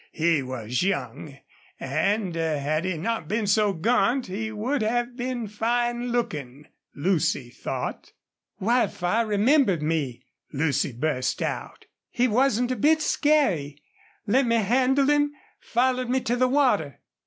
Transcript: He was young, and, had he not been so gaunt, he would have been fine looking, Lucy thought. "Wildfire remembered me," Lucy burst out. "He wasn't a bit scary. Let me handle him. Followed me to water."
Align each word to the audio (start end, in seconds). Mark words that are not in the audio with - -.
He 0.13 0.41
was 0.41 0.81
young, 0.81 1.37
and, 1.79 2.33
had 2.33 2.85
he 2.85 2.97
not 2.97 3.27
been 3.27 3.45
so 3.45 3.71
gaunt, 3.71 4.25
he 4.25 4.51
would 4.51 4.81
have 4.81 5.15
been 5.15 5.47
fine 5.47 6.07
looking, 6.11 6.65
Lucy 6.95 7.51
thought. 7.51 8.11
"Wildfire 8.59 9.27
remembered 9.27 9.83
me," 9.83 10.25
Lucy 10.51 10.91
burst 10.91 11.43
out. 11.43 11.85
"He 12.09 12.27
wasn't 12.27 12.71
a 12.71 12.75
bit 12.75 12.99
scary. 12.99 13.77
Let 14.25 14.47
me 14.47 14.55
handle 14.55 15.05
him. 15.07 15.33
Followed 15.59 16.09
me 16.09 16.19
to 16.21 16.47
water." 16.47 16.99